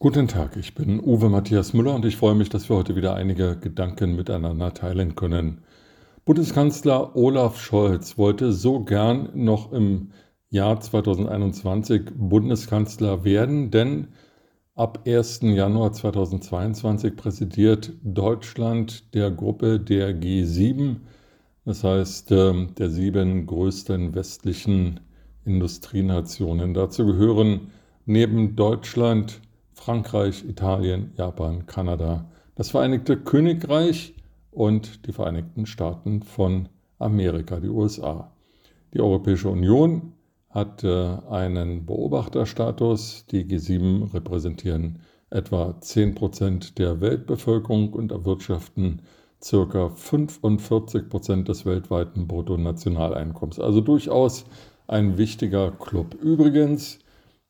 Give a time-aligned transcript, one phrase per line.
[0.00, 3.14] Guten Tag, ich bin Uwe Matthias Müller und ich freue mich, dass wir heute wieder
[3.14, 5.62] einige Gedanken miteinander teilen können.
[6.24, 10.12] Bundeskanzler Olaf Scholz wollte so gern noch im
[10.50, 14.06] Jahr 2021 Bundeskanzler werden, denn
[14.76, 15.40] ab 1.
[15.42, 20.98] Januar 2022 präsidiert Deutschland der Gruppe der G7,
[21.64, 25.00] das heißt ähm, der sieben größten westlichen
[25.44, 26.72] Industrienationen.
[26.72, 27.72] Dazu gehören
[28.06, 29.40] neben Deutschland
[29.78, 34.14] Frankreich, Italien, Japan, Kanada, das Vereinigte Königreich
[34.50, 36.68] und die Vereinigten Staaten von
[36.98, 38.32] Amerika, die USA.
[38.92, 40.14] Die Europäische Union
[40.50, 43.26] hat äh, einen Beobachterstatus.
[43.30, 44.98] Die G7 repräsentieren
[45.30, 49.02] etwa 10 Prozent der Weltbevölkerung und erwirtschaften
[49.42, 53.60] circa 45 Prozent des weltweiten Bruttonationaleinkommens.
[53.60, 54.44] Also durchaus
[54.88, 56.14] ein wichtiger Club.
[56.14, 56.98] Übrigens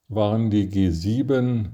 [0.08, 1.70] waren die G7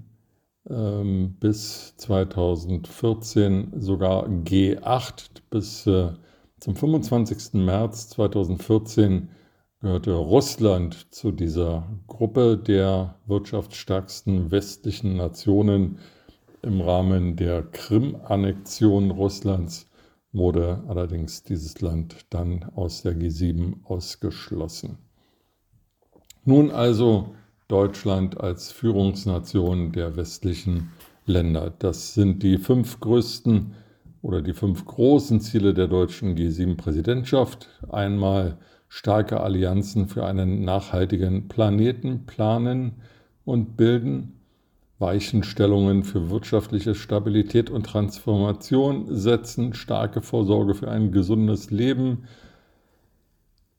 [0.69, 5.43] ähm, bis 2014 sogar G8.
[5.51, 6.13] Bis äh,
[6.61, 7.55] zum 25.
[7.55, 9.29] März 2014
[9.81, 15.99] gehörte Russland zu dieser Gruppe der wirtschaftsstärksten westlichen Nationen.
[16.63, 19.91] Im Rahmen der Krim-Annexion Russlands
[20.33, 24.97] wurde allerdings dieses Land dann aus der G7 ausgeschlossen.
[26.45, 27.35] Nun also
[27.69, 30.91] Deutschland als Führungsnation der westlichen
[31.27, 31.73] Länder.
[31.79, 33.73] Das sind die fünf größten
[34.21, 37.69] oder die fünf großen Ziele der deutschen G7-Präsidentschaft.
[37.91, 42.93] Einmal starke Allianzen für einen nachhaltigen Planeten planen
[43.45, 44.41] und bilden,
[44.99, 52.25] Weichenstellungen für wirtschaftliche Stabilität und Transformation setzen, starke Vorsorge für ein gesundes Leben,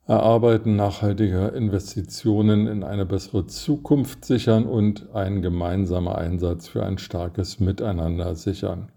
[0.08, 7.58] Erarbeiten nachhaltiger Investitionen in eine bessere Zukunft sichern und ein gemeinsamer Einsatz für ein starkes
[7.58, 8.92] Miteinander sichern.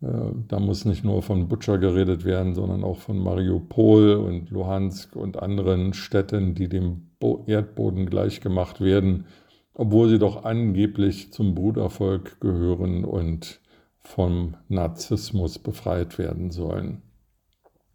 [0.01, 0.07] Äh,
[0.49, 5.43] da muss nicht nur von Butcher geredet werden, sondern auch von Mariupol und Luhansk und
[5.43, 7.11] anderen Städten, die dem
[7.47, 9.27] Erdboden gleichgemacht werden
[9.79, 13.61] obwohl sie doch angeblich zum Brudervolk gehören und
[14.01, 17.03] vom Narzissmus befreit werden sollen.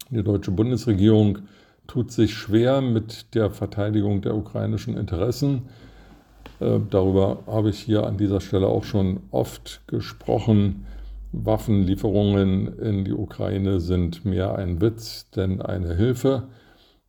[0.08, 1.40] Die deutsche Bundesregierung
[1.86, 5.68] tut sich schwer mit der Verteidigung der ukrainischen Interessen.
[6.58, 10.86] Äh, darüber habe ich hier an dieser Stelle auch schon oft gesprochen.
[11.32, 16.48] Waffenlieferungen in die Ukraine sind mehr ein Witz denn eine Hilfe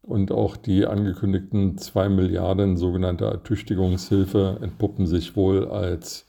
[0.05, 6.27] und auch die angekündigten 2 Milliarden sogenannte Ertüchtigungshilfe entpuppen sich wohl als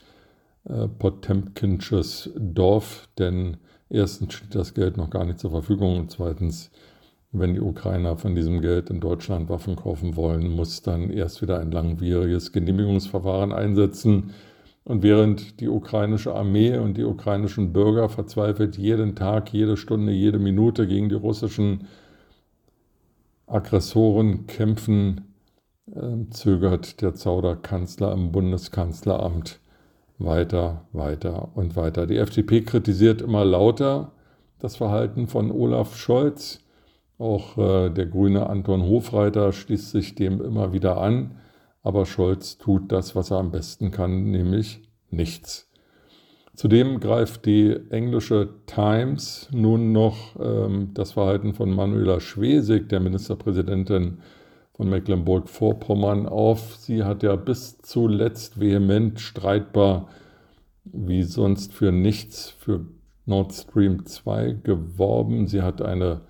[0.65, 3.59] äh, Potemkinsches Dorf, denn
[3.91, 6.71] erstens steht das Geld noch gar nicht zur Verfügung und zweitens,
[7.33, 11.59] wenn die Ukrainer von diesem Geld in Deutschland Waffen kaufen wollen, muss dann erst wieder
[11.59, 14.31] ein langwieriges Genehmigungsverfahren einsetzen.
[14.85, 20.39] Und während die ukrainische Armee und die ukrainischen Bürger verzweifelt jeden Tag, jede Stunde, jede
[20.39, 21.89] Minute gegen die russischen
[23.47, 25.35] Aggressoren kämpfen,
[25.93, 29.61] äh, zögert der Zauderkanzler im Bundeskanzleramt
[30.19, 32.07] weiter, weiter und weiter.
[32.07, 34.13] Die FDP kritisiert immer lauter
[34.59, 36.61] das Verhalten von Olaf Scholz.
[37.19, 41.39] Auch äh, der grüne Anton Hofreiter schließt sich dem immer wieder an.
[41.83, 45.71] Aber Scholz tut das, was er am besten kann, nämlich nichts.
[46.57, 54.19] Zudem greift die englische Times nun noch ähm, das Verhalten von Manuela Schwesig, der Ministerpräsidentin
[54.75, 56.77] von Mecklenburg-Vorpommern, auf.
[56.77, 60.09] Sie hat ja bis zuletzt vehement streitbar
[60.85, 62.87] wie sonst für nichts für
[63.27, 65.49] Nord Stream 2 geworben.
[65.49, 66.23] Sie hat eine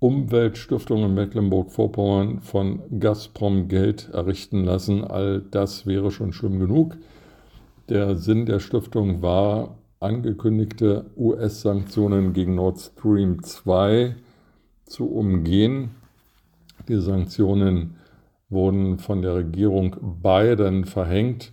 [0.00, 5.02] Umweltstiftung in Mecklenburg-Vorpommern von Gazprom Geld errichten lassen.
[5.02, 6.98] All das wäre schon schlimm genug.
[7.88, 14.14] Der Sinn der Stiftung war, angekündigte US-Sanktionen gegen Nord Stream 2
[14.84, 15.90] zu umgehen.
[16.88, 17.96] Die Sanktionen
[18.48, 21.52] wurden von der Regierung Biden verhängt,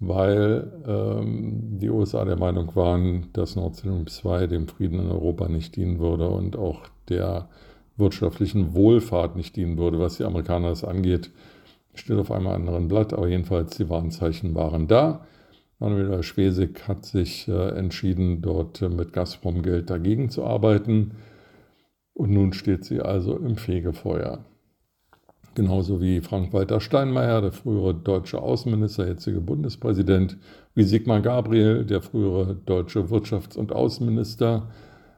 [0.00, 5.48] weil ähm, die USA der Meinung waren, dass Nord Stream 2 dem Frieden in Europa
[5.48, 7.48] nicht dienen würde und auch der
[7.96, 11.30] wirtschaftlichen Wohlfahrt nicht dienen würde, was die Amerikaner das angeht
[11.94, 15.24] steht auf einem anderen Blatt, aber jedenfalls die Warnzeichen waren da.
[15.78, 21.12] Manuela Schwesig hat sich äh, entschieden, dort äh, mit Gazprom-Geld dagegen zu arbeiten.
[22.14, 24.44] Und nun steht sie also im Fegefeuer.
[25.54, 30.36] Genauso wie Frank-Walter Steinmeier, der frühere deutsche Außenminister, jetzige Bundespräsident,
[30.74, 34.68] wie Sigmar Gabriel, der frühere deutsche Wirtschafts- und Außenminister,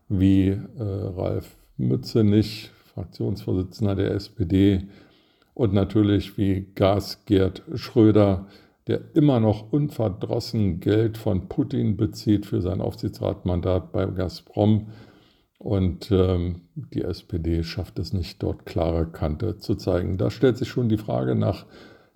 [0.08, 4.88] wie äh, Ralf Mützenich, Fraktionsvorsitzender der SPD,
[5.54, 8.46] und natürlich wie Gas Gerd Schröder,
[8.86, 14.88] der immer noch unverdrossen Geld von Putin bezieht für sein Aufsichtsratmandat bei Gazprom.
[15.58, 20.18] Und ähm, die SPD schafft es nicht, dort klare Kante zu zeigen.
[20.18, 21.66] Da stellt sich schon die Frage nach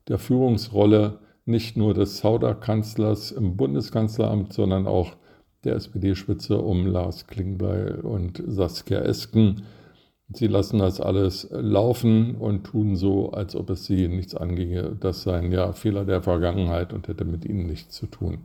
[0.09, 5.17] der Führungsrolle nicht nur des Sauder-Kanzlers im Bundeskanzleramt, sondern auch
[5.65, 9.63] der SPD-Spitze um Lars Klingbeil und Saskia Esken
[10.33, 14.97] Sie lassen das alles laufen und tun so, als ob es sie nichts anginge.
[15.01, 18.39] Das seien ja Fehler der Vergangenheit und hätte mit ihnen nichts zu tun.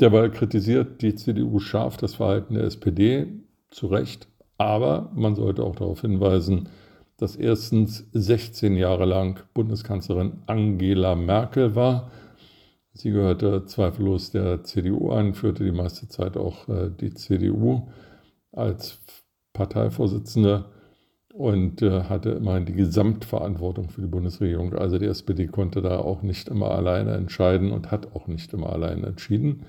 [0.00, 3.26] Derweil kritisiert die CDU scharf das Verhalten der SPD,
[3.70, 4.26] zu Recht,
[4.58, 6.68] aber man sollte auch darauf hinweisen,
[7.18, 12.10] dass erstens 16 Jahre lang Bundeskanzlerin Angela Merkel war.
[12.94, 17.88] Sie gehörte zweifellos der CDU an, führte die meiste Zeit auch äh, die CDU
[18.50, 19.00] als
[19.52, 20.66] Parteivorsitzende
[21.32, 24.74] und äh, hatte immerhin die Gesamtverantwortung für die Bundesregierung.
[24.74, 28.70] Also die SPD konnte da auch nicht immer alleine entscheiden und hat auch nicht immer
[28.70, 29.64] alleine entschieden.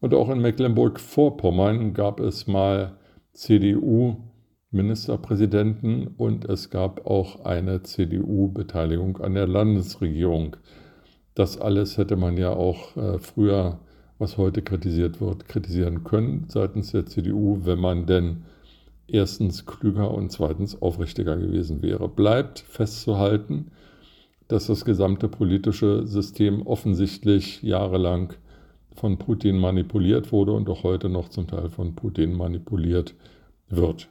[0.00, 2.94] Und auch in Mecklenburg-Vorpommern gab es mal
[3.32, 10.56] CDU-Ministerpräsidenten und es gab auch eine CDU-Beteiligung an der Landesregierung.
[11.34, 13.80] Das alles hätte man ja auch äh, früher,
[14.18, 18.44] was heute kritisiert wird, kritisieren können seitens der CDU, wenn man denn
[19.08, 22.08] erstens klüger und zweitens aufrichtiger gewesen wäre.
[22.08, 23.70] Bleibt festzuhalten,
[24.48, 28.32] dass das gesamte politische System offensichtlich jahrelang
[28.94, 33.14] von Putin manipuliert wurde und auch heute noch zum Teil von Putin manipuliert
[33.68, 34.08] wird.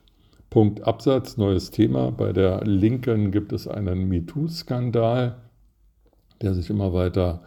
[0.50, 2.12] Punkt Absatz, neues Thema.
[2.12, 5.36] Bei der Linken gibt es einen MeToo-Skandal,
[6.42, 7.42] der sich immer weiter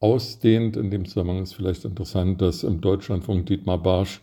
[0.00, 0.76] ausdehnt.
[0.76, 4.22] In dem Zusammenhang ist vielleicht interessant, dass im Deutschlandfunk Dietmar Barsch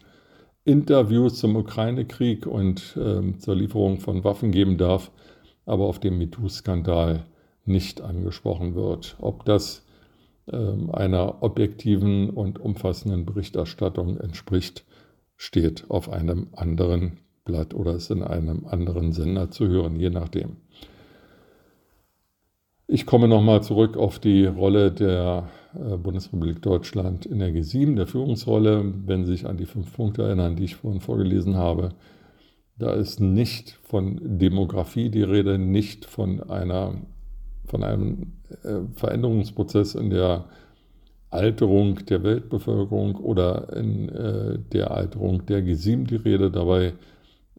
[0.65, 5.11] Interviews zum Ukraine-Krieg und äh, zur Lieferung von Waffen geben darf,
[5.65, 7.25] aber auf dem MeToo-Skandal
[7.65, 9.17] nicht angesprochen wird.
[9.19, 9.85] Ob das
[10.47, 10.57] äh,
[10.91, 14.85] einer objektiven und umfassenden Berichterstattung entspricht,
[15.35, 20.57] steht auf einem anderen Blatt oder ist in einem anderen Sender zu hören, je nachdem.
[22.87, 28.93] Ich komme nochmal zurück auf die Rolle der Bundesrepublik Deutschland in der G7, der Führungsrolle.
[29.05, 31.89] Wenn Sie sich an die fünf Punkte erinnern, die ich vorhin vorgelesen habe,
[32.77, 36.95] da ist nicht von Demografie die Rede, nicht von, einer,
[37.65, 38.33] von einem
[38.63, 40.45] äh, Veränderungsprozess in der
[41.29, 46.51] Alterung der Weltbevölkerung oder in äh, der Alterung der G7 die Rede.
[46.51, 46.93] Dabei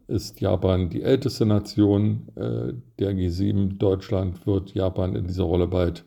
[0.07, 3.77] ist Japan die älteste Nation äh, der G7.
[3.77, 6.05] Deutschland wird Japan in dieser Rolle bald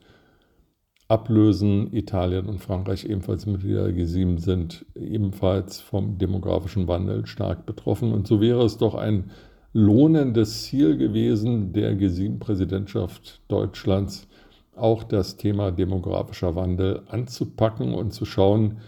[1.08, 1.93] ablösen.
[1.93, 8.12] Italien und Frankreich ebenfalls Mitglieder der G7 sind ebenfalls vom demografischen Wandel stark betroffen.
[8.12, 9.30] Und so wäre es doch ein
[9.73, 14.28] lohnendes Ziel gewesen der G7-Präsidentschaft Deutschlands,
[14.76, 18.78] auch das Thema demografischer Wandel anzupacken und zu schauen,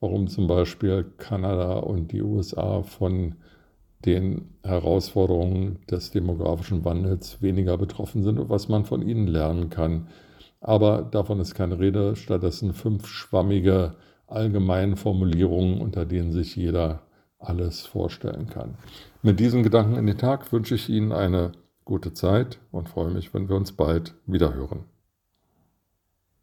[0.00, 3.36] warum zum Beispiel Kanada und die USA von
[4.04, 10.08] den Herausforderungen des demografischen Wandels weniger betroffen sind und was man von ihnen lernen kann.
[10.60, 13.94] Aber davon ist keine Rede, stattdessen fünf schwammige
[14.26, 17.02] allgemeine Formulierungen, unter denen sich jeder
[17.38, 18.76] alles vorstellen kann.
[19.22, 21.52] Mit diesen Gedanken in den Tag wünsche ich Ihnen eine
[21.84, 24.84] gute Zeit und freue mich, wenn wir uns bald wieder hören.